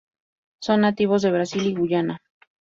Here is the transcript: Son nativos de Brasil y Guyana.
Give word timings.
Son 0.63 0.81
nativos 0.81 1.21
de 1.21 1.29
Brasil 1.29 1.63
y 1.67 1.75
Guyana. 1.75 2.23